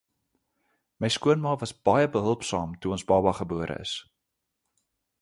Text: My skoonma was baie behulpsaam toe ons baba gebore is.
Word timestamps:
My 1.03 1.09
skoonma 1.15 1.51
was 1.61 1.75
baie 1.85 2.07
behulpsaam 2.15 2.71
toe 2.81 2.93
ons 2.95 3.07
baba 3.09 3.31
gebore 3.41 3.73
is. 3.85 3.93